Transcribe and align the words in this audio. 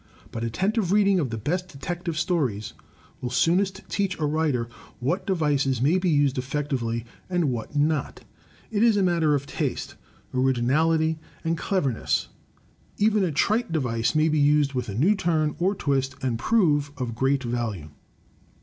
But 0.31 0.43
attentive 0.43 0.91
reading 0.91 1.19
of 1.19 1.29
the 1.29 1.37
best 1.37 1.67
detective 1.67 2.17
stories 2.17 2.73
will 3.21 3.29
soonest 3.29 3.83
teach 3.87 4.17
a 4.17 4.25
writer 4.25 4.67
what 4.99 5.27
devices 5.27 5.79
may 5.79 5.99
be 5.99 6.09
used 6.09 6.39
effectively, 6.39 7.05
and 7.29 7.51
what 7.51 7.75
not. 7.75 8.21
It 8.71 8.81
is 8.81 8.97
a 8.97 9.03
matter 9.03 9.35
of 9.35 9.45
taste, 9.45 9.93
originality 10.33 11.19
and 11.43 11.55
clever 11.55 11.91
ness. 11.91 12.29
Even 12.97 13.23
a 13.23 13.31
trite 13.31 13.71
device 13.71 14.15
may 14.15 14.27
be 14.27 14.39
used 14.39 14.73
with 14.73 14.89
a 14.89 14.95
new 14.95 15.13
turn 15.13 15.55
or 15.59 15.75
twist 15.75 16.15
and 16.23 16.39
prove 16.39 16.91
of 16.97 17.13
great 17.13 17.43
value. 17.43 17.89